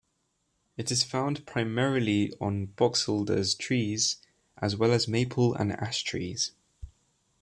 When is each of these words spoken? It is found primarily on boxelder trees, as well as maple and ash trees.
It 0.77 0.89
is 0.91 1.03
found 1.03 1.45
primarily 1.45 2.33
on 2.41 2.69
boxelder 2.69 3.55
trees, 3.59 4.17
as 4.57 4.75
well 4.75 4.93
as 4.93 5.07
maple 5.07 5.53
and 5.53 5.73
ash 5.73 6.01
trees. 6.01 6.53